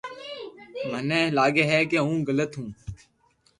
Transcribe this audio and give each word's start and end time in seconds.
مني 0.89 1.15
اي 1.21 1.25
لاگي 1.37 1.63
ڪي 1.89 1.99
ھون 2.05 2.17
گلت 2.27 2.51
ھون 2.57 2.67